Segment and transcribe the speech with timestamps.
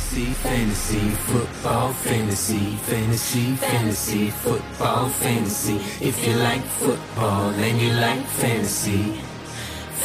[0.00, 5.76] Fantasy, fantasy, football, fantasy, fantasy, fantasy, football, fantasy.
[6.00, 9.20] If you like football and you like fantasy,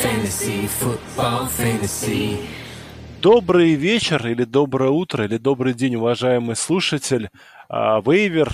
[0.01, 2.45] fantasy, football, fantasy.
[3.21, 7.29] Добрый вечер или доброе утро или добрый день, уважаемый слушатель.
[7.69, 8.51] Waiver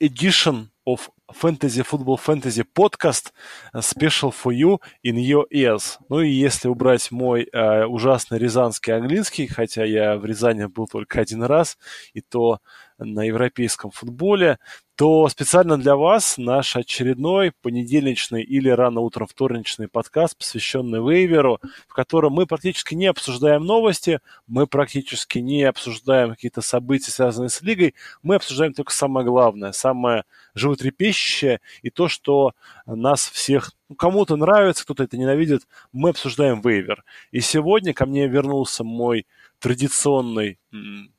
[0.00, 3.32] Edition of Fantasy Football Fantasy Podcast
[3.80, 5.98] Special for you in your ears.
[6.08, 11.20] Ну и если убрать мой э, ужасный рязанский английский, хотя я в Рязани был только
[11.20, 11.78] один раз,
[12.14, 12.60] и то
[12.98, 14.58] на европейском футболе,
[15.00, 21.94] то специально для вас наш очередной понедельничный или рано утром вторничный подкаст, посвященный вейверу, в
[21.94, 27.94] котором мы практически не обсуждаем новости, мы практически не обсуждаем какие-то события, связанные с лигой,
[28.22, 32.52] мы обсуждаем только самое главное, самое животрепещущее и то, что
[32.84, 37.04] нас всех ну, кому-то нравится, кто-то это ненавидит, мы обсуждаем вейвер.
[37.30, 39.26] И сегодня ко мне вернулся мой
[39.60, 40.58] традиционный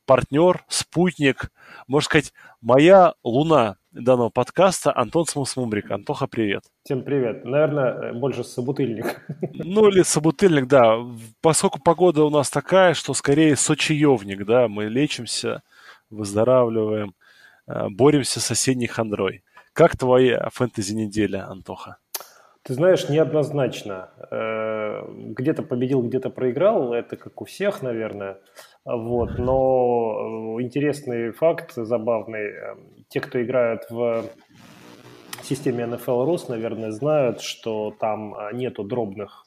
[0.04, 1.50] партнер, спутник,
[1.86, 5.90] можно сказать, моя луна данного подкаста Антон Смусмумрик.
[5.90, 6.64] Антоха, привет.
[6.84, 7.44] Всем привет.
[7.44, 9.20] Наверное, больше собутыльник.
[9.54, 10.96] Ну, или собутыльник, да.
[11.40, 15.62] Поскольку погода у нас такая, что скорее сочаевник, да, мы лечимся,
[16.10, 17.14] выздоравливаем,
[17.66, 19.44] э, боремся с осенней хандрой.
[19.72, 21.98] Как твоя фэнтези-неделя, Антоха?
[22.64, 24.10] Ты знаешь, неоднозначно.
[24.30, 26.94] Э, где-то победил, где-то проиграл.
[26.94, 28.38] Это как у всех, наверное.
[28.84, 29.36] Вот.
[29.38, 32.50] Но э, интересный факт, забавный.
[32.50, 32.76] Э,
[33.08, 34.26] те, кто играют в
[35.42, 39.44] системе NFL Rus, наверное, знают, что там нету дробных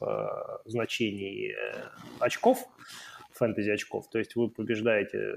[0.65, 1.55] значений
[2.19, 2.57] очков,
[3.31, 4.09] фэнтези очков.
[4.09, 5.35] То есть вы побеждаете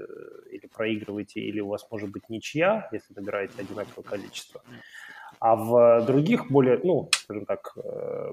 [0.51, 4.61] или проигрываете, или у вас может быть ничья, если набираете одинаковое количество.
[5.39, 8.31] А в других более, ну, скажем так, э,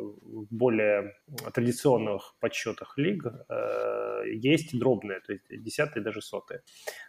[0.50, 1.14] более
[1.54, 6.62] традиционных подсчетах лиг э, есть дробные, то есть десятые, даже сотые.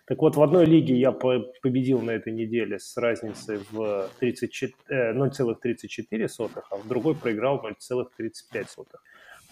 [0.06, 6.06] Так вот, в одной лиге я победил на этой неделе с разницей в 0,34, 0,34,
[6.11, 8.86] э, а в другой проиграл 0,35.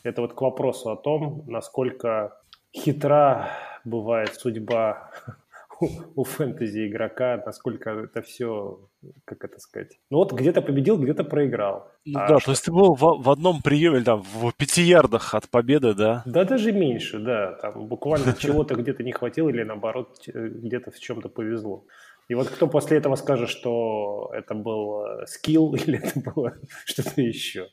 [0.03, 2.39] Это вот к вопросу о том, насколько
[2.71, 3.49] хитра
[3.83, 5.09] бывает судьба
[5.79, 8.89] у, фэнтези игрока, насколько это все,
[9.25, 9.99] как это сказать.
[10.09, 11.91] Ну вот где-то победил, где-то проиграл.
[12.05, 12.45] Ну, а да, что...
[12.45, 16.23] то есть ты был в, в одном приеме, там, в пяти ярдах от победы, да?
[16.25, 17.53] Да, даже меньше, да.
[17.61, 21.85] Там буквально чего-то где-то не хватило или наоборот где-то в чем-то повезло.
[22.27, 27.21] И вот кто после этого скажет, что это был э, скилл или это было что-то
[27.21, 27.69] еще?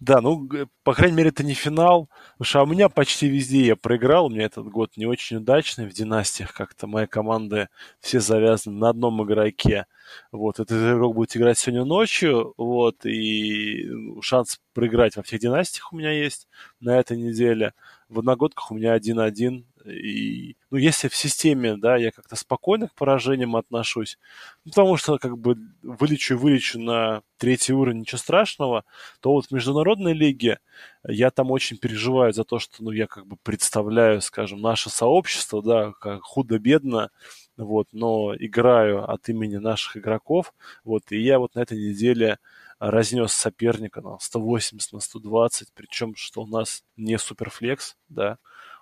[0.00, 0.48] Да, ну,
[0.84, 2.08] по крайней мере, это не финал.
[2.32, 4.26] Потому что а у меня почти везде я проиграл.
[4.26, 6.52] У меня этот год не очень удачный в династиях.
[6.54, 7.68] Как-то мои команды
[8.00, 9.86] все завязаны на одном игроке.
[10.30, 12.54] Вот, этот игрок будет играть сегодня ночью.
[12.56, 16.48] Вот, и ну, шанс проиграть во всех династиях у меня есть
[16.80, 17.74] на этой неделе.
[18.08, 19.66] В одногодках у меня 1-1.
[19.84, 24.18] И, ну, если в системе, да, я как-то спокойно к поражениям отношусь,
[24.64, 28.84] ну, потому что как бы вылечу и вылечу на третий уровень, ничего страшного,
[29.20, 30.58] то вот в международной лиге
[31.06, 35.62] я там очень переживаю за то, что, ну, я как бы представляю, скажем, наше сообщество,
[35.62, 37.10] да, как худо-бедно,
[37.56, 40.52] вот, но играю от имени наших игроков,
[40.84, 42.38] вот, и я вот на этой неделе
[42.78, 48.38] разнес соперника на 180 на 120, причем что у нас не суперфлекс, да,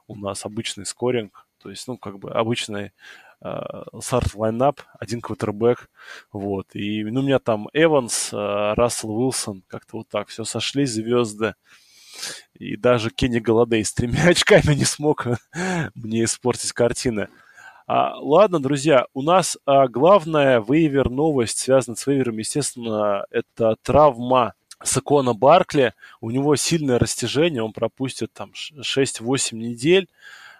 [0.07, 2.93] у нас обычный скоринг, то есть, ну, как бы обычный
[4.01, 5.91] старт uh, лайнап, один квотербек,
[6.33, 10.91] вот, и ну, у меня там Эванс, uh, Рассел Уилсон, как-то вот так, все сошлись
[10.91, 11.55] звезды,
[12.55, 15.27] и даже Кенни Голодей с тремя очками не смог
[15.95, 17.29] мне испортить картины.
[17.87, 24.55] А, ладно, друзья, у нас а, главная вейвер новость, связанная с вейвером, естественно, это травма
[24.83, 25.95] Сакона Баркли.
[26.21, 30.09] У него сильное растяжение, он пропустит там 6-8 недель.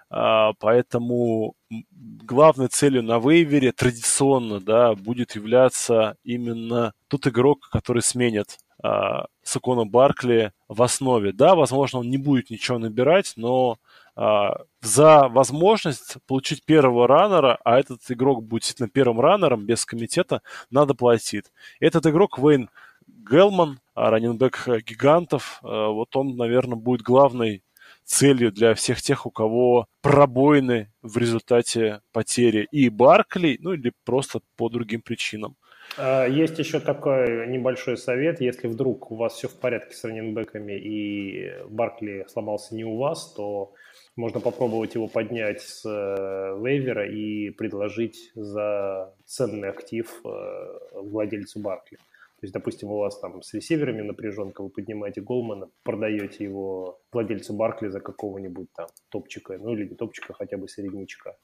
[0.09, 1.55] А, поэтому
[1.93, 9.85] главной целью на вейвере традиционно да, будет являться именно тот игрок, который сменит а, Сакона
[9.85, 11.33] Баркли в основе.
[11.33, 13.79] Да, возможно, он не будет ничего набирать, но
[14.17, 20.41] за возможность получить первого раннера, а этот игрок будет действительно первым раннером без комитета,
[20.71, 21.47] надо платить.
[21.81, 22.71] Этот игрок Вейн
[23.07, 27.63] Гелман, а, раненбэк гигантов, а, вот он, наверное, будет главной
[28.05, 34.41] целью для всех тех, у кого пробоины в результате потери и Баркли, ну или просто
[34.57, 35.57] по другим причинам.
[35.99, 38.41] Есть еще такой небольшой совет.
[38.41, 43.33] Если вдруг у вас все в порядке с раненбеками и Баркли сломался не у вас,
[43.35, 43.73] то
[44.17, 51.97] можно попробовать его поднять с э, вейвера и предложить за ценный актив э, владельцу Баркли.
[51.97, 57.55] То есть, допустим, у вас там с ресиверами напряженка, вы поднимаете Голмана, продаете его владельцу
[57.55, 61.37] Баркли за какого-нибудь там топчика, ну или не топчика, хотя бы середнячка.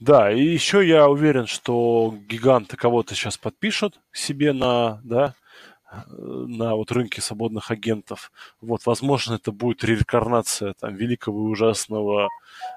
[0.00, 5.34] Да, и еще я уверен, что гиганты кого-то сейчас подпишут себе на, да,
[6.08, 8.30] на вот рынке свободных агентов.
[8.60, 12.28] Вот, возможно, это будет реинкарнация там великого и ужасного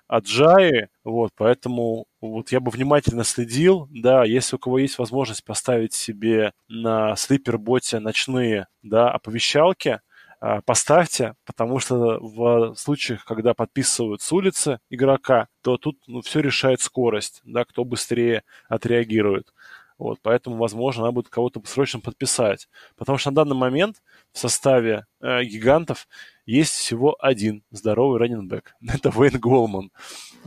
[0.08, 5.94] Аджаи, вот, поэтому вот я бы внимательно следил, да, если у кого есть возможность поставить
[5.94, 10.00] себе на слипер-боте ночные, да, оповещалки,
[10.44, 16.40] а, поставьте, потому что в случаях, когда подписывают с улицы игрока, то тут ну, все
[16.40, 19.54] решает скорость, да, кто быстрее отреагирует.
[20.02, 22.68] Вот, поэтому, возможно, надо будет кого-то срочно подписать.
[22.98, 24.02] Потому что на данный момент
[24.34, 26.08] в составе э, гигантов
[26.48, 28.74] есть всего один здоровый раненбэк.
[28.92, 29.92] Это Вейн Голман.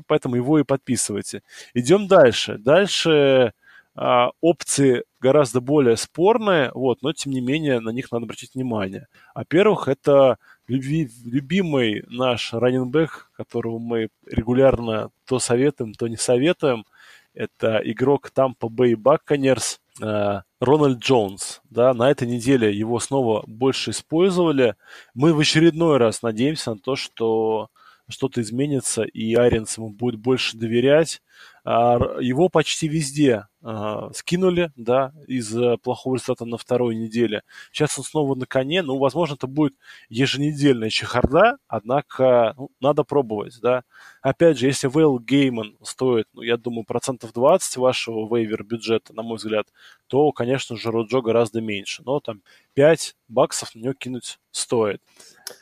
[0.09, 1.45] Поэтому его и подписывайте.
[1.73, 2.59] Идем дальше.
[2.59, 3.53] Дальше
[3.97, 9.06] э, опции гораздо более спорные, вот, но тем не менее на них надо обратить внимание.
[9.37, 16.85] Во-первых, это люби, любимый наш раненбэк, которого мы регулярно то советуем, то не советуем–
[17.35, 18.31] это игрок
[18.69, 21.61] Bay Buccaneers э, Рональд Джонс.
[21.69, 24.77] Да, на этой неделе его снова больше использовали.
[25.15, 27.69] Мы в очередной раз надеемся на то, что
[28.09, 31.23] что-то изменится, и Аренс ему будет больше доверять.
[31.65, 37.43] А, его почти везде а, скинули, да, из плохого результата на второй неделе.
[37.73, 38.83] Сейчас он снова на коне.
[38.83, 39.75] Ну, возможно, это будет
[40.11, 43.85] еженедельная чехарда, однако ну, надо пробовать, да.
[44.21, 49.23] Опять же, если Вейл Гейман стоит, ну, я думаю, процентов 20 вашего вейвер бюджета, на
[49.23, 49.67] мой взгляд,
[50.07, 52.03] то, конечно же, Роджо гораздо меньше.
[52.05, 52.43] Но там
[52.75, 55.01] 5 баксов на него кинуть стоит.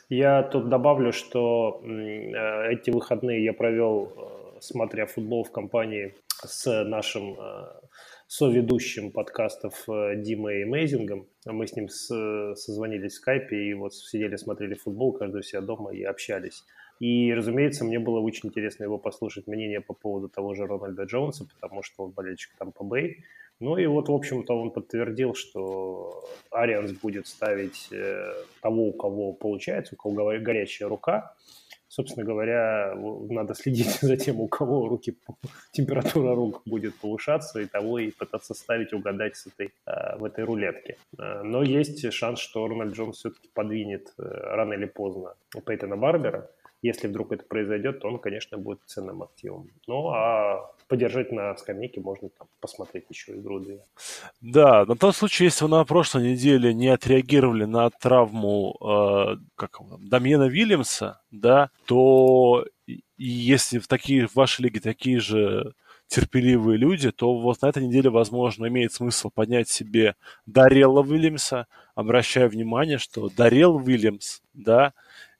[0.09, 6.83] Я тут добавлю, что э, эти выходные я провел э, смотря футбол в компании с
[6.83, 7.65] нашим э,
[8.27, 11.27] соведущим подкастов э, Димой Мейзингом.
[11.45, 15.93] Мы с ним созвонились в скайпе и вот сидели, смотрели футбол, каждый у себя дома
[15.93, 16.63] и общались.
[16.99, 21.45] И, разумеется, мне было очень интересно его послушать мнение по поводу того же Рональда Джонса,
[21.59, 23.25] потому что он болельщик там по Бэй.
[23.59, 29.33] Ну и вот, в общем-то, он подтвердил, что Арианс будет ставить э, того, у кого
[29.33, 31.35] получается, у кого горячая рука,
[31.93, 32.95] собственно говоря,
[33.29, 35.15] надо следить за тем, у кого руки,
[35.71, 40.43] температура рук будет повышаться, и того и пытаться ставить, угадать с этой, э, в этой
[40.43, 40.97] рулетке.
[41.19, 45.35] Э, но есть шанс, что Рональд Джонс все-таки подвинет э, рано или поздно
[45.65, 46.49] Пейтона Барбера.
[46.83, 49.69] Если вдруг это произойдет, то он, конечно, будет ценным активом.
[49.87, 53.79] Ну, а подержать на скамейке можно там посмотреть еще игру-две.
[54.41, 59.79] Да, на тот случай, если вы на прошлой неделе не отреагировали на травму э, как
[59.97, 62.65] Дамьена Вильямса, да, то
[63.17, 65.73] если в, такие, в вашей лиге такие же
[66.07, 70.15] терпеливые люди, то вот на этой неделе, возможно, имеет смысл поднять себе
[70.45, 74.93] Дарела Уильямса, обращая внимание, что Дарел Уильямс, да,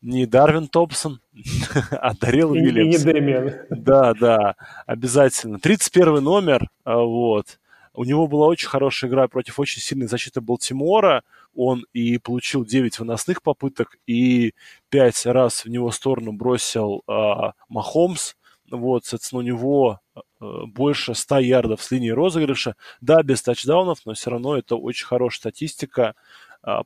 [0.03, 1.21] не Дарвин Томпсон,
[1.91, 2.95] а Дарил Уильямс.
[2.95, 3.53] И не Дэмиан.
[3.69, 4.55] Да, да,
[4.85, 5.59] обязательно.
[5.59, 7.59] 31 номер, а, вот.
[7.95, 11.23] У него была очень хорошая игра против очень сильной защиты Балтимора.
[11.55, 14.53] Он и получил 9 выносных попыток, и
[14.89, 18.35] 5 раз в него сторону бросил а, Махомс.
[18.69, 20.21] Вот, соответственно, у него а,
[20.65, 22.75] больше 100 ярдов с линии розыгрыша.
[22.99, 26.15] Да, без тачдаунов, но все равно это очень хорошая статистика.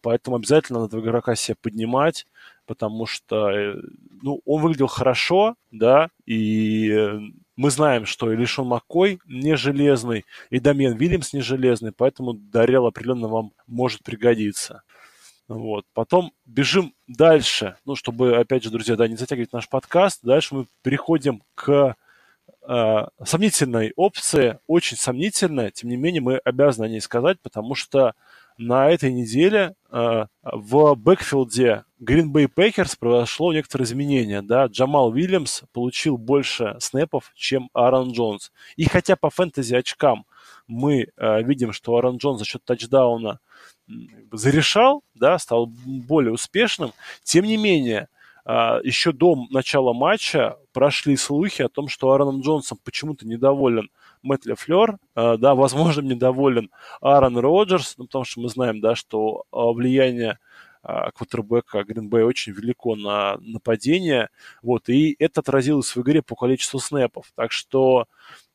[0.02, 2.25] Поэтому обязательно надо игрока себе поднимать
[2.68, 3.81] потому что э,
[4.22, 7.19] ну, он выглядел хорошо, да, и э,
[7.56, 12.86] мы знаем, что и Лишон Маккой не железный, и Домен Вильямс не железный, поэтому Дарел
[12.86, 14.83] определенно вам может пригодиться.
[15.47, 15.86] Вот.
[15.94, 20.19] Потом бежим дальше, ну, чтобы, опять же, друзья, да, не затягивать наш подкаст.
[20.21, 21.95] Дальше мы переходим к
[22.68, 28.14] э, сомнительной опции, очень сомнительной, тем не менее мы обязаны о ней сказать, потому что
[28.57, 34.42] на этой неделе э, в бэкфилде Green Bay Packers произошло некоторые изменения.
[34.42, 34.66] Да?
[34.66, 38.52] Джамал Уильямс получил больше снэпов, чем Аарон Джонс.
[38.76, 40.26] И хотя по фэнтези очкам
[40.68, 43.40] мы э, видим, что Аарон Джонс за счет тачдауна
[44.31, 48.09] зарешал, да, стал более успешным, тем не менее,
[48.45, 53.90] э, еще до начала матча прошли слухи о том, что Аароном Джонсом почему-то недоволен
[54.28, 56.69] Мэтт Лефлер, э, да, возможно, недоволен
[57.02, 60.38] Аарон Роджерс, ну, потому что мы знаем, да, что э, влияние
[60.84, 64.30] квотербека Гринбей очень велико на нападение,
[64.62, 68.07] вот, и это отразилось в игре по количеству снэпов, так что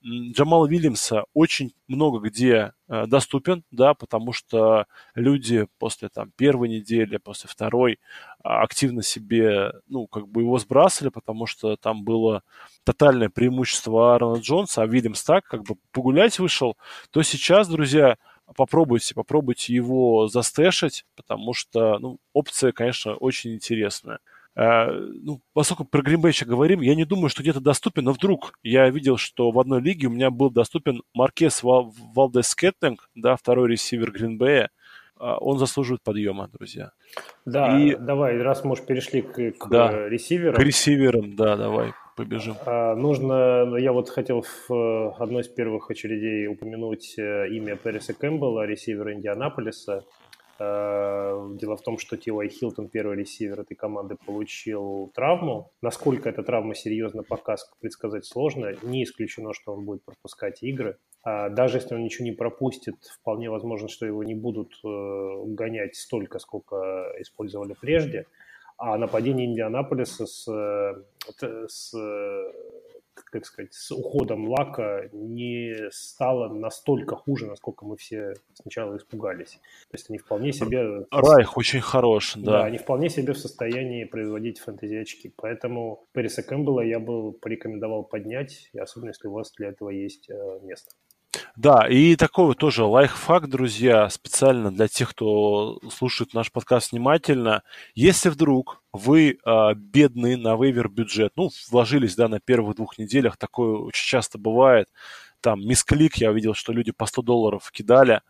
[0.05, 7.19] Джамал Вильямса очень много где э, доступен, да, потому что люди после там первой недели,
[7.19, 8.01] после второй
[8.43, 12.43] а, активно себе, ну, как бы его сбрасывали, потому что там было
[12.85, 16.77] тотальное преимущество Аарона Джонса, а Вильямс так, как бы погулять вышел,
[17.11, 18.17] то сейчас, друзья,
[18.53, 24.19] попробуйте, попробуйте его застэшить, потому что, ну, опция, конечно, очень интересная.
[24.55, 28.89] Э, ну, поскольку про Гринбей говорим, я не думаю, что где-то доступен, но вдруг я
[28.91, 34.13] видел, что в одной лиге у меня был доступен Маркес Валдес Кеттинг, да, второй ресивер
[34.13, 34.71] Гринбея,
[35.17, 36.93] а, он заслуживает подъема, друзья.
[37.47, 37.97] Да, и...
[37.97, 40.57] давай, раз мы уж перешли к, к да, ресиверам.
[40.57, 42.57] К ресиверам, да, давай побежим.
[42.67, 47.77] А, нужно, ну, я вот хотел в э, одной из первых очередей упомянуть э, имя
[47.77, 50.05] Переса Кэмпбелла, ресивера Индианаполиса.
[50.59, 55.73] Э, дело в том, что Тилай Хилтон, первый ресивер этой команды, получил травму.
[55.81, 58.75] Насколько эта травма серьезно, пока предсказать сложно.
[58.83, 60.99] Не исключено, что он будет пропускать игры.
[61.25, 65.97] А даже если он ничего не пропустит, вполне возможно, что его не будут э, гонять
[65.97, 66.77] столько, сколько
[67.21, 68.27] использовали прежде.
[68.85, 71.95] А нападение Индианаполиса с, э, с
[73.15, 79.53] как сказать, с уходом Лака не стало настолько хуже, насколько мы все сначала испугались.
[79.89, 81.07] То есть они вполне себе...
[81.13, 82.53] Райх очень хорош, да.
[82.53, 85.33] Да, они вполне себе в состоянии производить фэнтези-очки.
[85.37, 90.59] Поэтому Переса Кэмпбелла я бы порекомендовал поднять, особенно если у вас для этого есть э,
[90.63, 90.91] место.
[91.57, 97.63] Да, и такой тоже лайфхак, друзья, специально для тех, кто слушает наш подкаст внимательно.
[97.95, 103.37] Если вдруг вы э, бедный на вейвер бюджет, ну, вложились, да, на первых двух неделях,
[103.39, 104.89] такое очень часто бывает,
[105.41, 108.21] там, мисклик, я видел, что люди по 100 долларов кидали,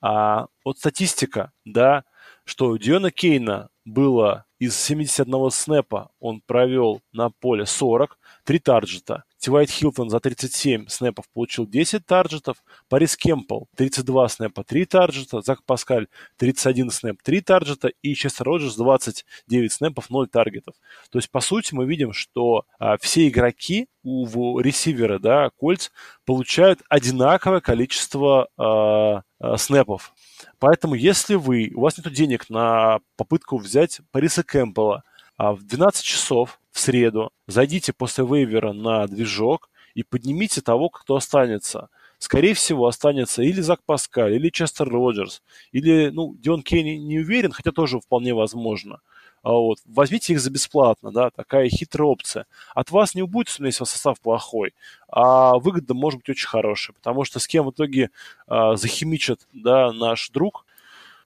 [0.00, 2.04] а вот статистика, да,
[2.44, 9.24] что Диона Кейна было из 71 снэпа он провел на поле 40, 3 тарджета.
[9.40, 12.62] Тивайт Хилтон за 37 снэпов получил 10 тарджетов.
[12.90, 15.40] Парис Кемпл 32 снэпа, 3 тарджета.
[15.40, 17.88] Зак Паскаль 31 снэп, 3 тарджета.
[18.02, 20.74] И Честер Роджерс 29 снэпов, 0 таргетов.
[21.10, 25.90] То есть, по сути, мы видим, что а, все игроки у ресивера, да, Кольц,
[26.26, 30.12] получают одинаковое количество а, а, снэпов.
[30.58, 35.02] Поэтому, если вы, у вас нет денег на попытку взять Париса Кэмпбелла,
[35.38, 41.16] а в 12 часов в среду зайдите после вейвера на движок и поднимите того, кто
[41.16, 41.88] останется.
[42.18, 47.50] Скорее всего, останется или Зак Паскаль, или Честер Роджерс, или, ну, Дион Кей не уверен,
[47.50, 49.00] хотя тоже вполне возможно.
[49.42, 49.78] А вот.
[49.86, 52.46] Возьмите их за бесплатно, да, такая хитрая опция.
[52.74, 54.74] От вас не убудет, если состав плохой,
[55.08, 58.10] а выгода может быть очень хорошая, потому что с кем в итоге
[58.46, 60.66] а, захимичит, да, наш друг,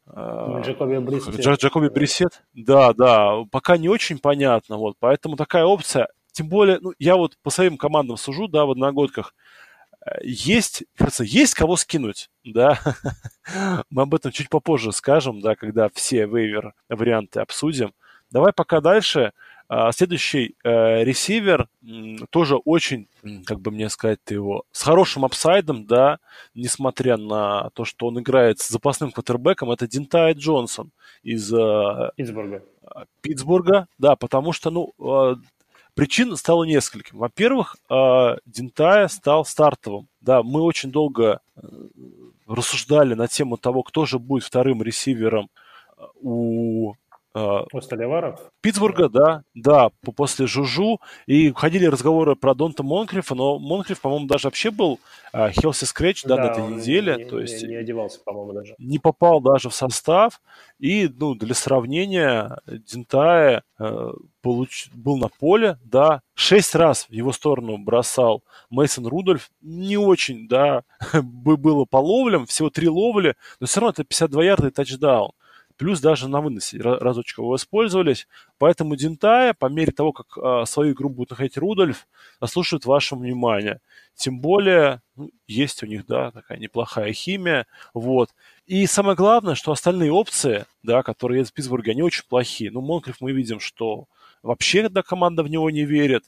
[0.07, 1.41] Джакоби Брисет.
[1.41, 6.93] Джакоби Брисет, да, да, пока не очень понятно, вот, поэтому такая опция, тем более, ну,
[6.99, 9.35] я вот по своим командам сужу, да, в одногодках,
[10.05, 12.79] э, есть, кажется, есть кого скинуть, да,
[13.91, 17.95] мы об этом чуть попозже скажем, да, когда все waiver варианты обсудим.
[18.31, 19.33] Давай пока дальше.
[19.77, 21.69] А, следующий э, ресивер
[22.31, 23.09] тоже очень,
[23.45, 26.21] как бы мне сказать его, с хорошим upside ом, да,
[26.55, 30.93] несмотря на то, что он играет с запасным квотербеком, это Дионтай Джонсон
[31.25, 32.63] из э, Питтсбурга.
[33.21, 35.35] Питтсбурга, да, потому что, ну, э,
[35.95, 37.19] причин стало нескольким.
[37.19, 37.77] Во-первых,
[38.47, 40.07] Динтая стал стартовым.
[40.21, 41.41] Да, мы очень долго
[42.47, 45.51] рассуждали на тему того, кто же будет вторым ресивером
[46.15, 46.95] у
[47.35, 48.41] а, после Леваров?
[48.61, 51.01] Питтсбурга, да, да, после Жужу.
[51.27, 55.01] И ходили разговоры про Донта Монкрифа, но Монкриф, по-моему, даже вообще был
[55.33, 57.17] Хелси Скретч, да, да, на этой неделе.
[57.17, 58.77] Не, то есть не, не одевался, по-моему, даже.
[58.79, 60.41] Не попал даже в состав.
[60.79, 64.11] И, ну, для сравнения, Дентая э,
[64.41, 64.89] получ...
[64.93, 69.51] был на поле, да, шесть раз в его сторону бросал Мейсон Рудольф.
[69.61, 70.85] Не очень, да,
[71.23, 75.33] было по ловлям, всего три ловли, но все равно это 52 ярда и тачдаун
[75.77, 78.27] плюс даже на выносе разочек его использовались.
[78.59, 82.07] Поэтому Дентая, по мере того, как э, свою игру будет находить Рудольф,
[82.41, 83.81] заслушает ваше внимание.
[84.15, 88.31] Тем более, ну, есть у них, да, такая неплохая химия, вот.
[88.67, 92.71] И самое главное, что остальные опции, да, которые есть в Питтсбурге, они очень плохие.
[92.71, 94.07] Ну, Монкриф мы видим, что
[94.43, 96.25] вообще, да, команда в него не верит.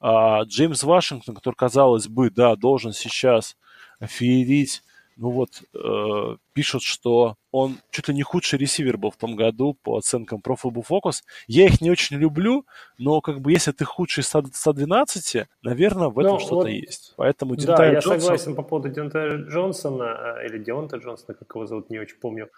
[0.00, 3.56] А Джеймс Вашингтон, который, казалось бы, да, должен сейчас
[4.00, 4.82] феерить
[5.18, 9.76] ну вот, э, пишут, что он чуть ли не худший ресивер был в том году
[9.82, 11.22] по оценкам Pro Football Focus.
[11.48, 12.64] Я их не очень люблю,
[12.98, 17.14] но как бы если ты худший 100, 112, наверное, в этом ну, что-то вот, есть.
[17.16, 18.20] Поэтому Дентай Да, я Джонсон...
[18.20, 22.48] согласен по поводу Дентая Джонсона, э, или Дионта Джонсона, как его зовут, не очень помню.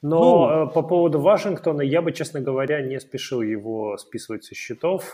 [0.00, 4.54] Но ну, э, по поводу Вашингтона я бы, честно говоря, не спешил его списывать со
[4.54, 5.12] счетов.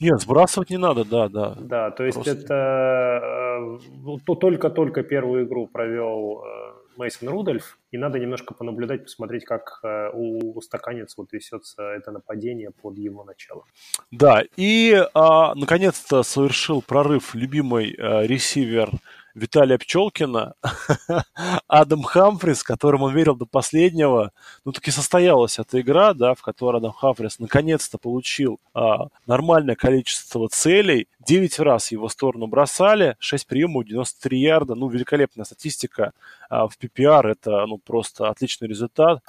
[0.00, 1.54] Нет, сбрасывать не надо, да, да.
[1.58, 2.32] Да, то есть Просто...
[2.32, 6.66] это э, только-только первую игру провел э,
[6.96, 12.70] Мейсон Рудольф, и надо немножко понаблюдать, посмотреть, как э, у стаканец вот несется это нападение
[12.70, 13.64] под его начало.
[14.10, 18.90] Да, и а, наконец-то совершил прорыв любимый а, ресивер
[19.36, 20.54] Виталия Пчелкина,
[21.68, 24.32] Адам Хамфрис, которым он верил до последнего.
[24.64, 30.48] Ну, таки состоялась эта игра, да, в которой Адам Хамфрис наконец-то получил а, нормальное количество
[30.48, 31.06] целей.
[31.20, 34.74] Девять раз его сторону бросали, 6 приемов, 93 ярда.
[34.74, 36.12] Ну, великолепная статистика
[36.48, 37.32] а, в PPR.
[37.32, 39.22] Это, ну, просто отличный результат.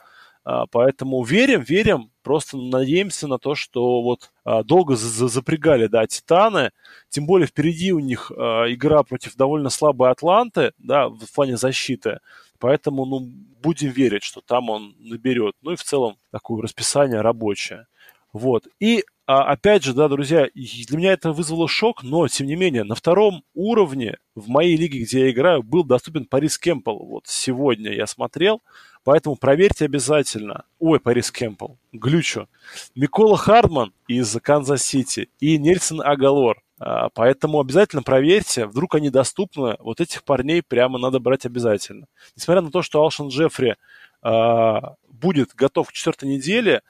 [0.50, 6.72] А, поэтому верим, верим, просто надеемся на то, что вот а, долго запрягали, да, Титаны,
[7.10, 12.22] тем более впереди у них а, игра против довольно слабой Атланты, да, в плане защиты,
[12.60, 13.20] поэтому, ну,
[13.62, 17.88] будем верить, что там он наберет, ну и в целом такое расписание рабочее.
[18.32, 18.70] Вот.
[18.80, 22.96] И опять же, да, друзья, для меня это вызвало шок, но, тем не менее, на
[22.96, 26.98] втором уровне в моей лиге, где я играю, был доступен Парис Кемпл.
[26.98, 28.62] Вот сегодня я смотрел,
[29.08, 30.66] Поэтому проверьте обязательно.
[30.80, 32.50] Ой, Парис Кэмпбелл, глючу.
[32.94, 36.62] Миколь Хардман из Канзас-Сити и Нельсон Агалор.
[36.78, 39.78] А, поэтому обязательно проверьте, вдруг они доступны.
[39.80, 42.08] Вот этих парней прямо надо брать обязательно.
[42.36, 43.78] Несмотря на то, что Алшон Джеффри
[44.22, 46.82] а, будет готов к четвертой неделе,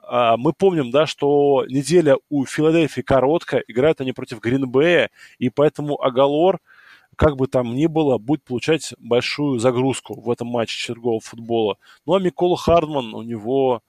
[0.00, 6.00] а, мы помним, да, что неделя у Филадельфии короткая, играют они против Гринбея, и поэтому
[6.00, 6.60] Агалор–
[7.16, 11.76] как бы там ни было, будет получать большую загрузку в этом матче четвергового футбола.
[12.06, 13.82] Ну, а Микола Хардман, у него...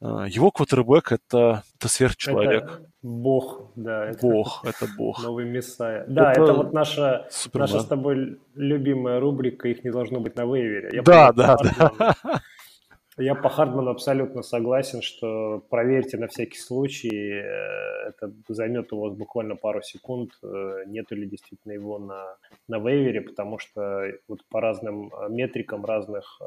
[0.00, 2.64] Э, его квотербек это, это сверхчеловек.
[2.64, 4.06] Это бог, да.
[4.06, 5.22] Это бог, это бог.
[5.22, 6.04] Новый мессая.
[6.08, 10.44] Да, это, это вот наша, наша с тобой любимая рубрика «Их не должно быть на
[10.44, 10.90] вейвере».
[10.92, 12.16] Я да, да, да.
[13.18, 19.12] Я по Хардману абсолютно согласен, что проверьте на всякий случай, э, это займет у вас
[19.12, 22.36] буквально пару секунд, э, нет ли действительно его на,
[22.68, 26.40] на вейвере, потому что вот по разным э, метрикам разных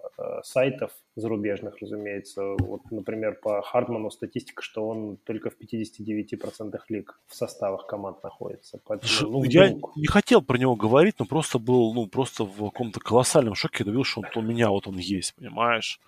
[0.43, 7.35] сайтов, зарубежных, разумеется, вот, например, по Хардману статистика, что он только в 59% лиг в
[7.35, 8.79] составах команд находится.
[8.85, 12.99] Поэтому, ну, Я не хотел про него говорить, но просто был ну, просто в каком-то
[12.99, 15.99] колоссальном шоке, видел, что он, у меня вот он есть, понимаешь?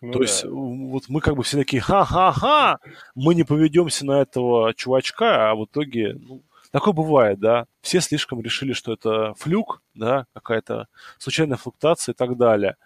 [0.00, 0.24] Ну, То да.
[0.24, 2.78] есть вот мы как бы все такие, ха-ха-ха,
[3.14, 7.66] мы не поведемся на этого чувачка, а в итоге, ну, такое бывает, да.
[7.80, 10.88] Все слишком решили, что это флюк, да, какая-то
[11.18, 12.76] случайная флуктуация и так далее.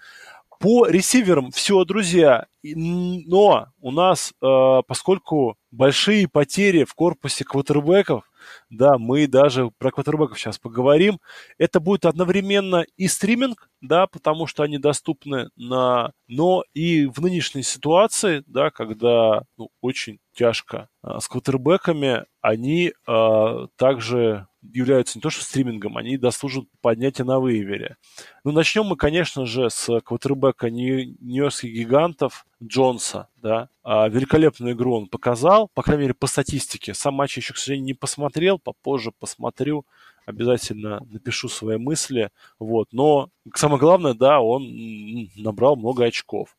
[0.58, 8.29] По ресиверам все, друзья, но у нас, э, поскольку большие потери в корпусе квотербеков,
[8.70, 11.20] да, мы даже про квотербеков сейчас поговорим.
[11.58, 16.12] Это будет одновременно и стриминг, да, потому что они доступны на...
[16.28, 23.66] Но и в нынешней ситуации, да, когда ну, очень тяжко а, с квотербеками, они а,
[23.76, 27.96] также являются не то что стримингом, они дослужат поднятия на вейвере.
[28.44, 33.68] Ну, начнем мы, конечно же, с квотербека нью-йоркских гигантов Джонса, да.
[33.82, 36.94] А, великолепную игру он показал, по крайней мере, по статистике.
[36.94, 39.86] Сам матч еще, к сожалению, не посмотрел, попозже посмотрю,
[40.30, 42.88] обязательно напишу свои мысли, вот.
[42.92, 46.56] Но самое главное, да, он набрал много очков.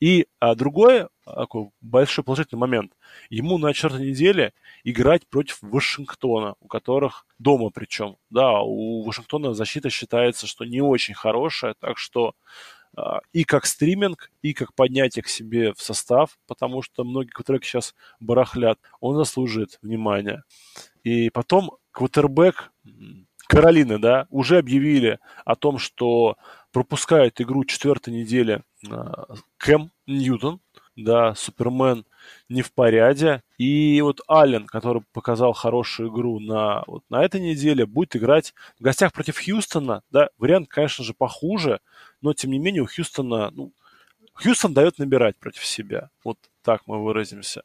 [0.00, 2.92] И а, другой такой большой положительный момент.
[3.30, 4.52] Ему на четвертой неделе
[4.84, 8.16] играть против Вашингтона, у которых дома причем.
[8.30, 12.34] Да, у Вашингтона защита считается, что не очень хорошая, так что
[12.96, 17.66] а, и как стриминг, и как поднятие к себе в состав, потому что многие квотербеки
[17.66, 20.44] сейчас барахлят, он заслуживает внимания.
[21.02, 22.72] И потом квотербек
[23.46, 26.36] Каролины, да, уже объявили о том, что
[26.72, 29.26] пропускает игру четвертой недели а,
[29.58, 30.60] Кэм Ньютон,
[30.96, 32.04] да, Супермен
[32.48, 33.42] не в порядке.
[33.58, 38.82] И вот Аллен, который показал хорошую игру на, вот, на этой неделе, будет играть в
[38.82, 40.02] гостях против Хьюстона.
[40.10, 41.80] Да, вариант, конечно же, похуже,
[42.20, 43.72] но тем не менее у Хьюстона, ну,
[44.34, 46.10] Хьюстон дает набирать против себя.
[46.24, 47.62] Вот так мы выразимся.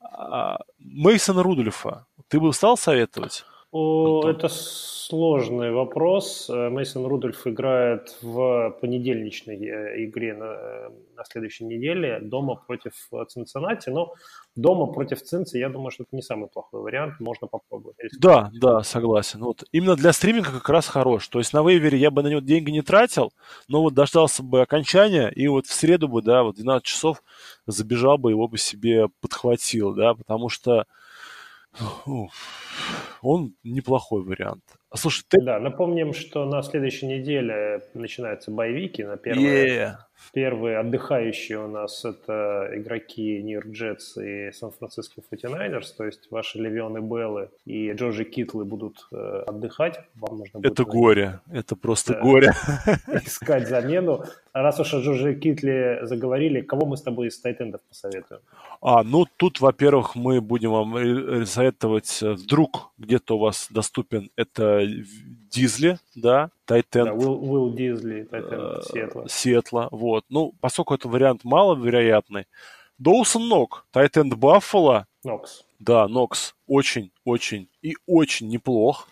[0.00, 3.44] А, Мейсона Рудольфа ты бы стал советовать?
[3.72, 6.50] О, это сложный вопрос.
[6.50, 12.92] Э, Мейсон Рудольф играет в понедельничной э, игре на, э, на следующей неделе дома против
[13.28, 13.88] Цинциннати.
[13.88, 14.12] Но
[14.56, 17.18] дома против Цинци, я думаю, что это не самый плохой вариант.
[17.18, 17.96] Можно попробовать.
[18.20, 19.40] Да, да, согласен.
[19.42, 21.26] Вот именно для стриминга как раз хорош.
[21.28, 23.32] То есть на вейвере я бы на него деньги не тратил,
[23.68, 27.22] но вот дождался бы окончания, и вот в среду бы, да, вот 12 часов
[27.66, 30.84] забежал бы, его бы себе подхватил, да, потому что
[33.22, 34.62] он неплохой вариант.
[34.90, 35.40] А слушай, ты...
[35.40, 39.66] Да, напомним, что на следующей неделе начинаются боевики на первое...
[39.66, 39.96] Yeah.
[40.32, 47.00] Первые отдыхающие у нас это игроки Нью-Йорк Джетс и Сан-Франциско 49 то есть ваши Левионы
[47.00, 50.00] Беллы и Джорджи Китлы будут э, отдыхать.
[50.14, 52.20] Вам нужно будет это горе, это просто да.
[52.20, 52.52] горе.
[53.24, 54.24] Искать замену.
[54.52, 58.40] Раз уж о Джорджи Китле заговорили, кого мы с тобой из тайтендов посоветуем?
[58.80, 62.36] А, ну тут, во-первых, мы будем вам советовать, э,
[62.72, 64.86] вдруг где-то у вас доступен, это
[65.50, 67.10] Дизли, да, Тайтенд.
[67.10, 69.28] Да, Уилл, Дизли, Тайтенд Сиэтла.
[69.28, 70.24] Сиэтла, вот.
[70.28, 72.46] Ну, поскольку это вариант маловероятный,
[72.98, 75.06] Доусон Нок, Тайтенд Баффало.
[75.24, 75.64] Нокс.
[75.78, 76.54] Да, Нокс.
[76.66, 79.08] Очень, очень и очень неплох.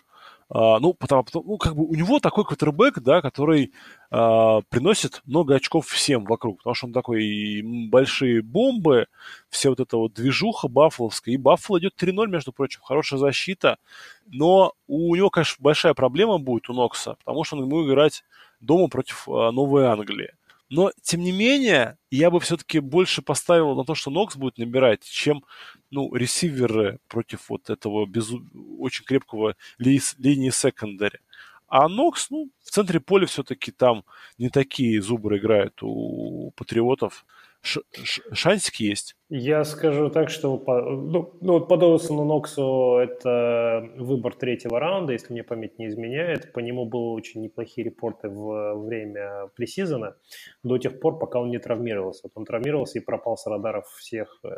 [0.53, 3.71] А, ну, потому, потому, ну, как бы у него такой квотербек, да, который
[4.09, 9.07] а, приносит много очков всем вокруг, потому что он такой и большие бомбы,
[9.49, 13.77] все вот эта вот движуха баффаловская, и Баффало идет 3-0, между прочим, хорошая защита,
[14.25, 18.25] но у него, конечно, большая проблема будет у Нокса, потому что он ему играть
[18.59, 20.33] дома против а, Новой Англии.
[20.71, 25.03] Но, тем не менее, я бы все-таки больше поставил на то, что Нокс будет набирать,
[25.03, 25.43] чем
[25.89, 28.41] ну, ресиверы против вот этого безу...
[28.79, 29.99] очень крепкого ли...
[30.17, 31.19] линии секондари.
[31.67, 34.05] А Нокс, ну, в центре поля все-таки там
[34.37, 37.25] не такие зубры играют у патриотов.
[37.61, 37.81] Ш...
[38.03, 38.21] Ш...
[38.31, 39.17] Шансик есть.
[39.33, 45.31] Я скажу так, что ну, ну, вот по Доусону Ноксу это выбор третьего раунда, если
[45.31, 46.51] мне память не изменяет.
[46.51, 50.17] По нему были очень неплохие репорты в время пресизона,
[50.63, 52.23] до тех пор, пока он не травмировался.
[52.23, 54.49] Вот он травмировался и пропал с радаров всех э,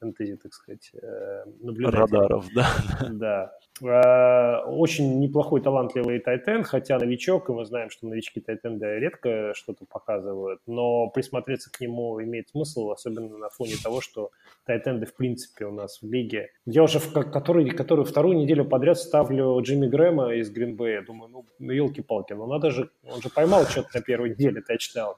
[0.00, 2.00] фэнтези, так сказать, э, наблюдателей.
[2.00, 2.68] Радаров, да.
[3.10, 3.52] Да.
[3.82, 9.84] Э, очень неплохой, талантливый тайтен, хотя новичок, и мы знаем, что новички тайтенда редко что-то
[9.84, 14.30] показывают, но присмотреться к нему имеет смысл, особенно на фоне того, что
[14.64, 16.50] тайтенды в принципе у нас в лиге.
[16.64, 21.02] Я уже в который, которую вторую неделю подряд ставлю Джимми Грэма из Гринбея.
[21.02, 25.16] Думаю, ну, ну елки-палки, ну надо же, он же поймал что-то на первой неделе тачдаун.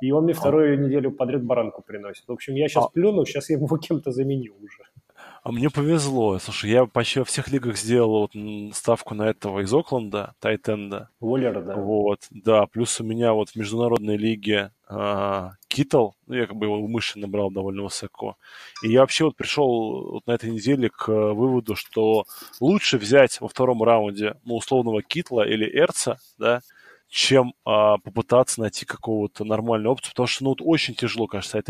[0.00, 0.36] И он мне а.
[0.36, 2.28] вторую неделю подряд баранку приносит.
[2.28, 2.88] В общем, я сейчас а...
[2.88, 4.82] плюну, сейчас я его кем-то заменю уже.
[5.44, 6.38] А мне повезло.
[6.38, 11.10] Слушай, я почти во всех лигах сделал вот ставку на этого из Окленда, Тайтенда.
[11.20, 11.74] Уоллера, да.
[11.74, 12.64] Вот, да.
[12.66, 17.26] Плюс у меня вот в международной лиге а, Китл, ну, я как бы его умышленно
[17.26, 18.38] набрал довольно высоко.
[18.82, 22.24] И я вообще вот пришел вот на этой неделе к выводу, что
[22.58, 26.62] лучше взять во втором раунде, ну, условного Китла или Эрца, да,
[27.10, 31.60] чем а, попытаться найти какого-то нормальную опцию, потому что, ну, вот очень тяжело, кажется, с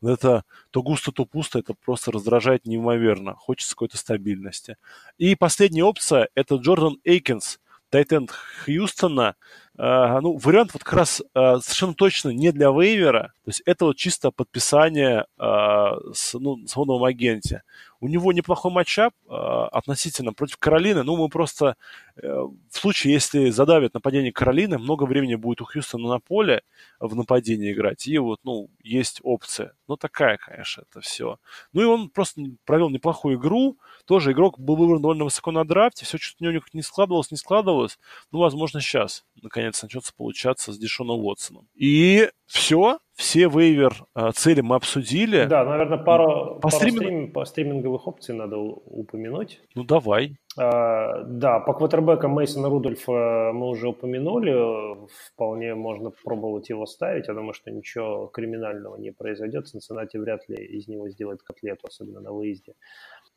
[0.00, 3.34] эндами это то густо, то пусто, это просто раздражает неимоверно.
[3.34, 4.76] Хочется какой-то стабильности.
[5.18, 7.60] И последняя опция– это Джордан Эйкинс,
[7.90, 9.36] Тайтенд Хьюстона.
[9.80, 13.32] Uh, ну, вариант вот как раз uh, совершенно точно не для вейвера.
[13.44, 17.62] То есть это вот чисто подписание uh, с, ну, свободном агенте.
[18.02, 21.02] У него неплохой матчап относительно против Каролины.
[21.02, 21.76] Ну, мы просто
[22.16, 26.62] э, в случае, если задавят нападение Каролины, много времени будет у Хьюстона на поле
[26.98, 28.06] в нападении играть.
[28.06, 29.74] И вот, ну, есть опция.
[29.86, 31.38] Ну, такая, конечно, это все.
[31.74, 33.76] Ну, и он просто провел неплохую игру.
[34.06, 36.06] Тоже игрок был выбран довольно высоко на драфте.
[36.06, 37.98] Все что-то у него не складывалось, не складывалось.
[38.32, 41.68] Ну, возможно, сейчас наконец начнется получаться с Дешоном Уотсоном.
[41.74, 45.44] И все, все вейвер а, цели мы обсудили.
[45.44, 47.02] Да, наверное, пару, по, пару стриминг...
[47.02, 49.60] стрим, по стриминговых опций надо упомянуть.
[49.74, 50.36] Ну, давай.
[50.58, 55.06] А, да, по квотербекам Мейсона Рудольфа мы уже упомянули.
[55.28, 57.28] Вполне можно пробовать его ставить.
[57.28, 59.68] Я думаю, что ничего криминального не произойдет.
[59.68, 62.74] Цинциннати вряд ли из него сделает котлету, особенно на выезде.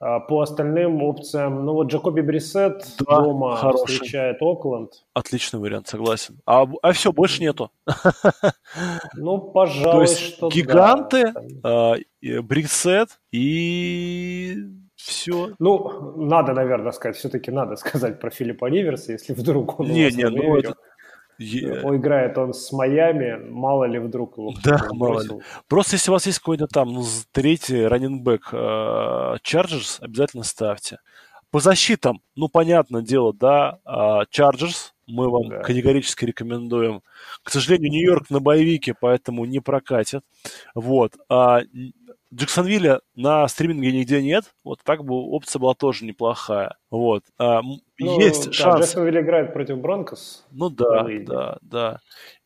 [0.05, 3.93] А по остальным опциям, ну вот Джакоби Брисет да, дома хороший.
[3.93, 4.91] встречает Окленд.
[5.13, 6.41] Отличный вариант, согласен.
[6.45, 7.71] А, а все, больше нету.
[9.15, 11.95] Ну, пожалуй, То есть что гиганты, да.
[12.41, 14.57] Брисет и
[14.95, 15.51] все.
[15.59, 20.27] Ну, надо, наверное, сказать, все-таки надо сказать про Филиппа Риверса, если вдруг он не, не,
[20.27, 20.75] ну, это,
[21.83, 25.29] он играет он с Майами, мало ли вдруг его Да, мало ли.
[25.67, 28.49] Просто если у вас есть какой-то там ну, третий running back
[29.41, 30.99] Чарджерс, э, обязательно ставьте.
[31.51, 33.77] По защитам, ну, понятное дело, да,
[34.31, 35.59] Чарджерс, мы вам да.
[35.61, 37.01] категорически рекомендуем.
[37.43, 40.23] К сожалению, Нью-Йорк на боевике, поэтому не прокатит.
[40.73, 41.13] Вот.
[41.29, 41.61] А
[42.33, 44.45] Джексонвилля на стриминге нигде нет.
[44.63, 46.77] Вот так бы опция была тоже неплохая.
[46.89, 47.23] Вот.
[47.37, 47.61] А,
[48.05, 48.85] ну, есть да, шанс.
[48.85, 50.45] Джексонвилл играет против Бронкос.
[50.51, 51.99] Ну да, да, да.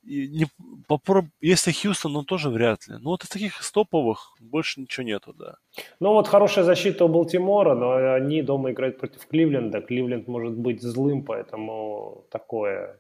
[0.03, 0.47] И не,
[0.87, 1.25] попроб...
[1.41, 2.95] Если Хьюстон, ну тоже вряд ли.
[2.99, 5.55] Ну вот из таких стоповых больше ничего нету, да.
[5.99, 9.81] Ну вот хорошая защита у Балтимора, но они дома играют против Кливленда.
[9.81, 12.99] Кливленд может быть злым, поэтому такое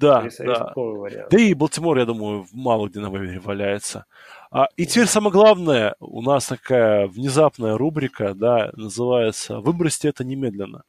[0.00, 0.72] да, Рис, да.
[0.74, 1.30] Вариант.
[1.30, 4.06] Да и Балтимор, я думаю, мало где на вейвере валяется.
[4.50, 10.82] А, и теперь самое главное, у нас такая внезапная рубрика, да, называется «Выбросьте это немедленно».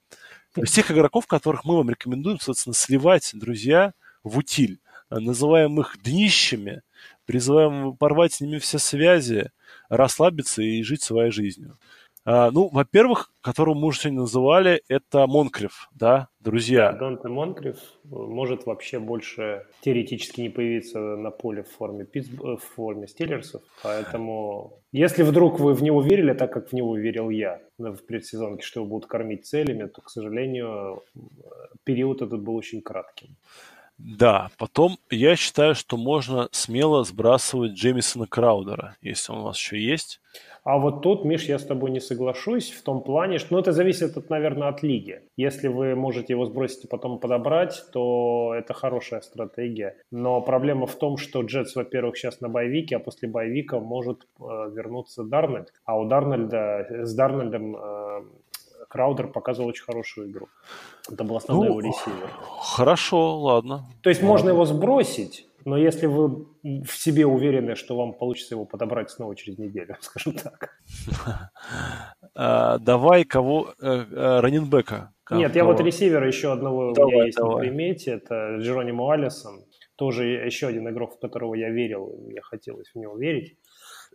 [0.61, 3.93] Есть тех игроков, которых мы вам рекомендуем, соответственно, сливать, друзья,
[4.23, 4.79] в утиль.
[5.09, 6.81] Называем их днищами.
[7.25, 9.51] Призываем порвать с ними все связи,
[9.89, 11.77] расслабиться и жить своей жизнью.
[12.29, 16.91] А, ну, во-первых, которого мы уже сегодня называли, это Монкрев, да, друзья.
[16.91, 23.63] Донте Монкрев может вообще больше теоретически не появиться на поле в форме, в форме стиллерсов,
[23.81, 28.61] поэтому если вдруг вы в него верили, так как в него верил я в предсезонке,
[28.61, 31.03] что его будут кормить целями, то, к сожалению,
[31.85, 33.37] период этот был очень кратким.
[33.97, 39.79] Да, потом я считаю, что можно смело сбрасывать Джеймисона Краудера, если он у вас еще
[39.79, 40.19] есть.
[40.63, 43.71] А вот тут, Миш, я с тобой не соглашусь в том плане, что ну, это
[43.71, 45.21] зависит, от, наверное, от лиги.
[45.37, 49.95] Если вы можете его сбросить и потом подобрать, то это хорошая стратегия.
[50.11, 54.43] Но проблема в том, что Джетс, во-первых, сейчас на боевике, а после боевика может э,
[54.43, 55.71] вернуться Дарнольд.
[55.85, 58.23] А у Дарнольда, с Дарнольдом э,
[58.87, 60.47] Краудер показывал очень хорошую игру.
[61.11, 62.29] Это был основной ну, его ресивер.
[62.59, 63.85] Хорошо, ладно.
[64.01, 64.33] То есть ладно.
[64.33, 69.35] можно его сбросить, но если вы в себе уверены, что вам получится его подобрать снова
[69.35, 70.77] через неделю, скажем так.
[72.39, 73.73] А, давай кого?
[73.81, 75.11] Э, э, раненбека.
[75.31, 78.11] Нет, я вот ресивера еще одного у меня есть на примете.
[78.11, 79.65] Это Джеронимо Алисон.
[79.95, 83.57] Тоже еще один игрок, в которого я верил, мне хотелось в него верить,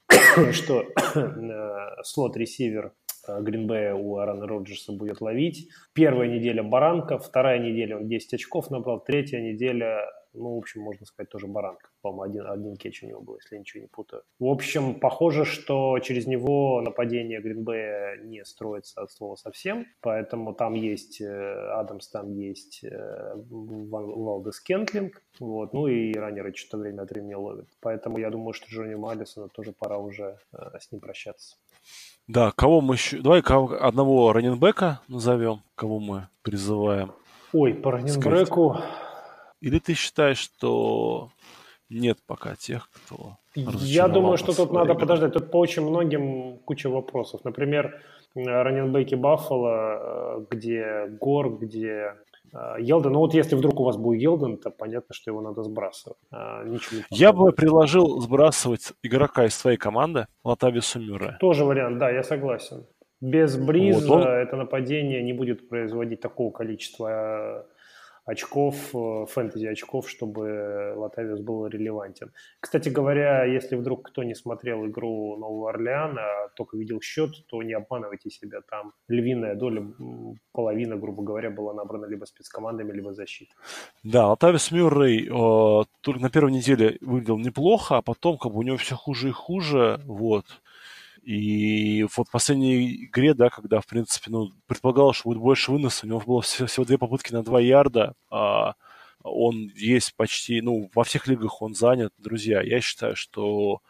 [0.53, 2.93] что э, слот-ресивер
[3.27, 5.69] Гринбея у Аарона Роджерса будет ловить.
[5.93, 11.05] Первая неделя баранка, вторая неделя он 10 очков набрал, третья неделя ну, в общем, можно
[11.05, 11.91] сказать, тоже баранка.
[12.01, 14.23] По-моему, один, один кетч у него был, если я ничего не путаю.
[14.39, 19.87] В общем, похоже, что через него нападение Гринбея не строится от слова совсем.
[20.01, 21.27] Поэтому там есть э,
[21.73, 25.23] Адамс, там есть э, Валдес Кентлинг.
[25.39, 25.73] Вот.
[25.75, 27.69] Ну и раннеры что-то время от времени ловят.
[27.81, 31.57] Поэтому я думаю, что Джонни Маллисона тоже пора уже э, с ним прощаться.
[32.29, 33.19] Да, кого мы еще...
[33.19, 33.75] Давай кого...
[33.75, 37.13] одного раненбека назовем, кого мы призываем.
[37.53, 38.79] Ой, по раненбеку...
[39.61, 41.31] Или ты считаешь, что
[41.89, 43.37] нет пока тех, кто...
[43.55, 45.35] Я думаю, что тут надо подождать.
[45.35, 47.45] Тут по очень многим куча вопросов.
[47.45, 48.01] Например,
[48.35, 52.15] раненбеки Баффало, э, где Гор, где э,
[52.79, 53.13] Елден.
[53.13, 56.19] Ну вот если вдруг у вас будет Елден, то понятно, что его надо сбрасывать.
[56.31, 61.37] А, ничего я бы предложил сбрасывать игрока из своей команды, Латавису Мюрре.
[61.41, 62.87] Тоже вариант, да, я согласен.
[63.21, 64.29] Без Бриза вот он...
[64.29, 67.67] это нападение не будет производить такого количества
[68.25, 72.33] очков, э, фэнтези очков, чтобы Латавиус был релевантен.
[72.61, 77.63] Кстати говоря, если вдруг кто не смотрел игру Нового Орлеана, а только видел счет, то
[77.63, 78.61] не обманывайте себя.
[78.71, 79.87] Там львиная доля,
[80.53, 83.55] половина, грубо говоря, была набрана либо спецкомандами, либо защитой.
[84.03, 88.63] Да, Латавис Мюррей э, только на первой неделе выглядел неплохо, а потом как бы у
[88.63, 90.01] него все хуже и хуже.
[90.05, 90.45] Вот.
[91.23, 96.05] И вот в последней игре, да, когда, в принципе, ну, предполагалось, что будет больше выноса,
[96.05, 98.75] у него было всего, всего две попытки на два ярда, а
[99.23, 102.13] он есть почти, ну, во всех лигах он занят.
[102.19, 103.81] Друзья, я считаю, что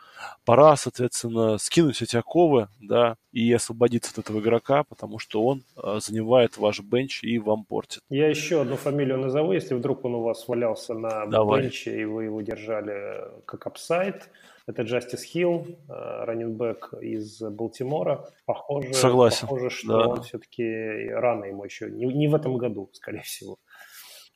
[0.44, 5.98] пора, соответственно, скинуть эти оковы, да, и освободиться от этого игрока, потому что он э,
[6.00, 8.00] занимает ваш бенч и вам портит.
[8.10, 11.62] Я еще одну фамилию назову, если вдруг он у вас валялся на Давай.
[11.62, 14.28] бенче, и вы его держали как апсайд.
[14.66, 18.28] Это Джастис Хилл, э, раненбэк из Балтимора.
[18.46, 19.48] Похоже, Согласен.
[19.48, 20.08] похоже что да.
[20.08, 23.58] он все-таки рано ему еще, не, не в этом году, скорее всего.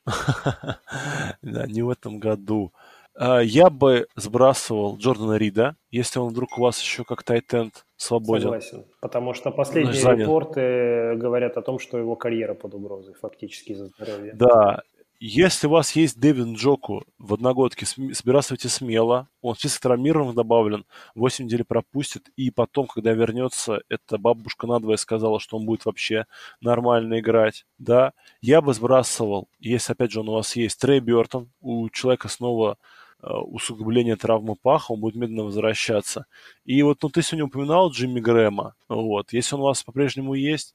[1.43, 2.73] Да, не в этом году.
[3.15, 8.45] А, я бы сбрасывал Джордана Рида, если он вдруг у вас еще как тайтенд свободен.
[8.45, 10.21] Согласен, потому что последние Занят.
[10.21, 14.35] репорты говорят о том, что его карьера под угрозой фактически из-за здоровья.
[14.35, 14.83] Да,
[15.19, 19.29] если у вас есть Дэвин Джоку в одногодке, сбрасывайте смело.
[19.41, 24.97] Он в список травмированных добавлен, 8 недель пропустит, и потом, когда вернется, эта бабушка надвое
[24.97, 26.27] сказала, что он будет вообще
[26.61, 27.65] нормально играть.
[27.79, 32.29] Да, я бы сбрасывал, если, опять же, он у вас есть, Трей Бертон, у человека
[32.29, 32.79] снова
[33.23, 36.27] э, усугубление травмы паха, он будет медленно возвращаться.
[36.65, 40.75] И вот, ну, ты сегодня упоминал Джимми Грэма, вот, если он у вас по-прежнему есть,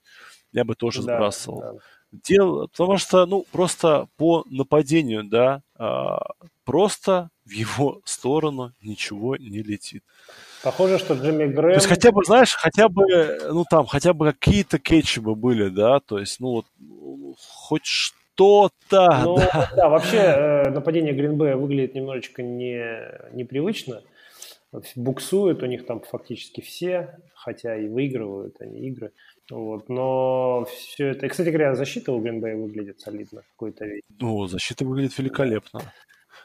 [0.52, 1.60] я бы тоже да, сбрасывал.
[1.60, 1.74] Да.
[2.12, 6.20] Дело, потому что, ну, просто по нападению, да, а,
[6.66, 10.04] просто в его сторону ничего не летит.
[10.64, 11.72] Похоже, что Джимми Грэм...
[11.72, 13.04] То есть хотя бы, знаешь, хотя бы,
[13.50, 16.66] ну там, хотя бы какие-то кетчи бы были, да, то есть, ну вот,
[17.38, 19.72] хоть что-то, ну, да.
[19.76, 19.90] да.
[19.90, 22.84] вообще э, нападение Гринбея выглядит немножечко не,
[23.34, 24.02] непривычно.
[24.96, 29.12] Буксуют у них там фактически все, хотя и выигрывают они игры.
[29.50, 31.26] Вот, но все это...
[31.26, 34.04] И, кстати говоря, защита у Гринбея выглядит солидно какой-то вещь.
[34.20, 35.82] Ну, защита выглядит великолепно.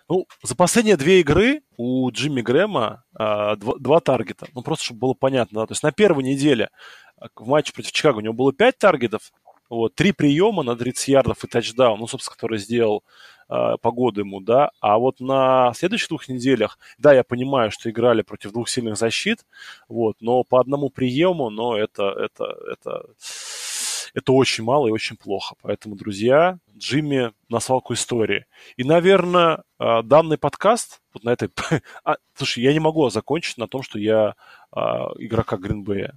[0.09, 4.47] Ну, за последние две игры у Джимми Грэма а, два, два таргета.
[4.55, 5.61] Ну, просто чтобы было понятно.
[5.61, 5.67] Да?
[5.67, 6.71] То есть на первой неделе
[7.17, 9.33] а, в матче против Чикаго у него было пять таргетов,
[9.69, 13.03] Вот, три приема на 30 ярдов и тачдаун, ну, собственно, который сделал
[13.49, 14.71] э, погоду ему, да.
[14.81, 19.45] А вот на следующих двух неделях, да, я понимаю, что играли против двух сильных защит,
[19.89, 23.07] вот, но по одному приему, но это, это, это,
[24.15, 25.57] это очень мало и очень плохо.
[25.63, 28.47] Поэтому, друзья, Джимми на свалку истории.
[28.77, 31.49] И, наверное, э, данный подкаст вот на этой...
[32.05, 34.35] а, слушай, я не могу закончить на том, что я
[34.71, 36.15] а, игрока Гринбея.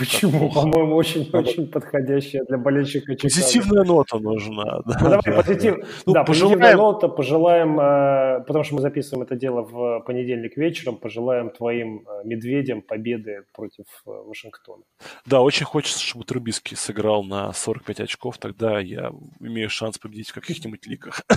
[0.00, 0.50] Почему?
[0.54, 3.34] По-моему, очень-очень подходящая для болельщика Чикаго.
[3.34, 4.80] Позитивная нота нужна.
[4.90, 5.76] Да, ну, давай, да, позитив...
[6.06, 6.58] Ну, да, пожелаем...
[6.58, 7.08] позитивная нота.
[7.08, 12.80] Пожелаем, э, потому что мы записываем это дело в понедельник вечером, пожелаем твоим э, медведям
[12.82, 14.82] победы против э, Вашингтона.
[15.26, 20.34] Да, очень хочется, чтобы Трубиский сыграл на 45 очков, тогда я имею шанс победить в
[20.34, 21.20] каких-нибудь лигах.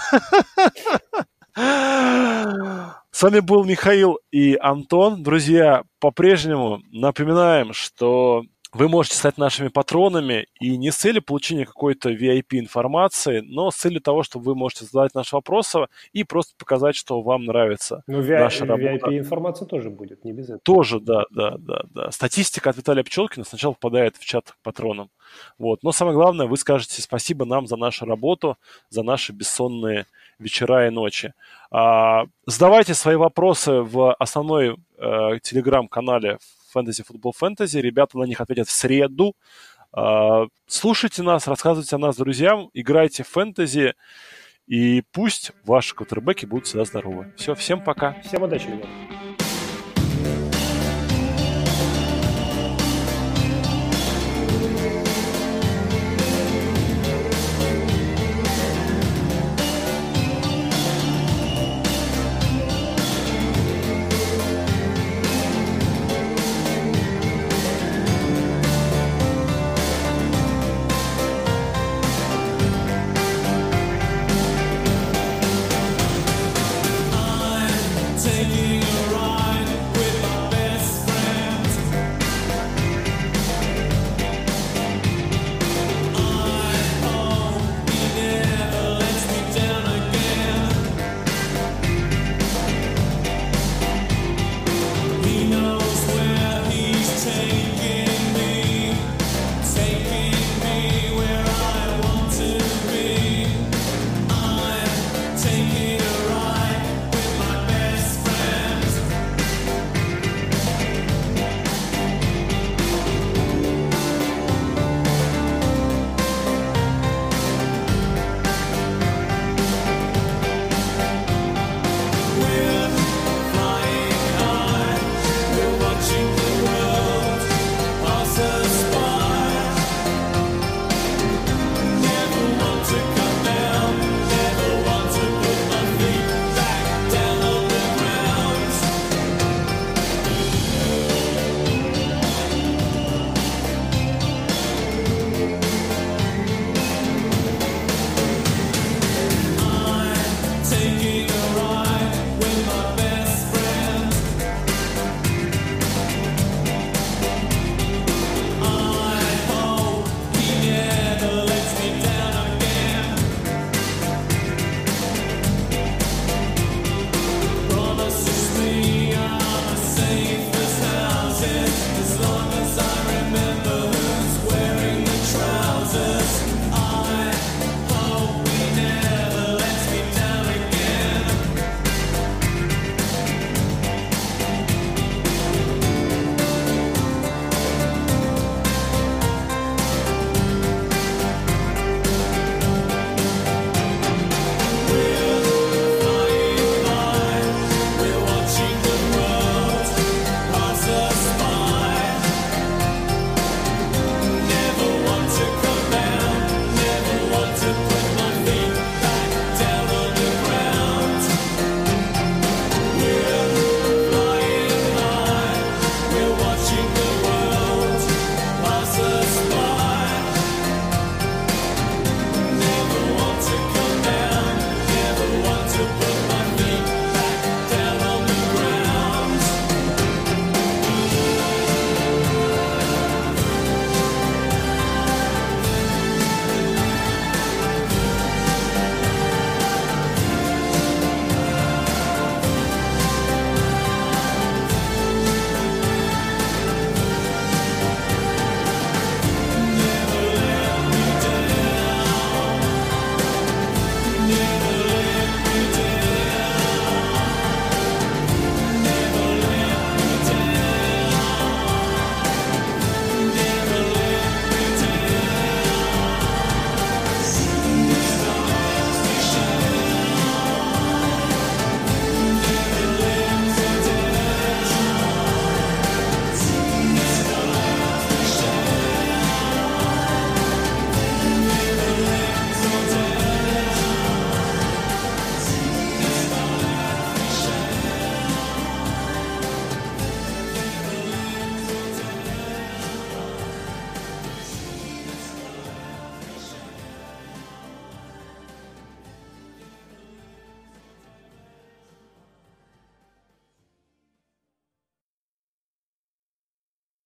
[1.55, 5.21] С вами был Михаил и Антон.
[5.21, 8.43] Друзья, по-прежнему напоминаем, что
[8.73, 14.01] вы можете стать нашими патронами и не с целью получения какой-то VIP-информации, но с целью
[14.01, 18.37] того, чтобы вы можете задавать наши вопросы и просто показать, что вам нравится ну, ви-
[18.37, 19.09] наша работа.
[19.09, 20.59] VIP-информация тоже будет, не без этого.
[20.59, 22.11] Тоже, да, да, да, да.
[22.11, 25.09] Статистика от Виталия Пчелкина сначала попадает в чат к патронам.
[25.57, 25.83] Вот.
[25.83, 28.57] Но самое главное, вы скажете спасибо нам за нашу работу,
[28.89, 30.05] за наши бессонные
[30.39, 31.33] вечера и ночи.
[31.71, 36.39] А, задавайте свои вопросы в основной э, телеграм-канале
[36.73, 37.81] Fantasy Football Fantasy.
[37.81, 39.35] Ребята на них ответят в среду.
[39.91, 43.93] А, слушайте нас, рассказывайте о нас друзьям, играйте в фэнтези,
[44.65, 47.31] и пусть ваши квотербеки будут всегда здоровы.
[47.37, 48.19] Все, всем пока.
[48.21, 49.12] Всем удачи, ребята.